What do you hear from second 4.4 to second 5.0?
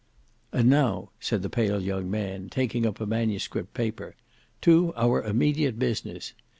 "to